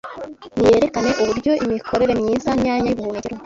[0.57, 3.35] Niyerekane uburyo imikorere myiza y’imyanya y’ubuhumekero